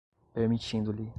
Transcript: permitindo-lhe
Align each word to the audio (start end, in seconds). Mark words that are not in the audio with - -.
permitindo-lhe 0.33 1.07